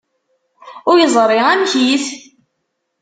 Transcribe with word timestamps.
Ur 0.89 0.97
yeẓri 0.99 1.39
amek-it? 1.51 2.05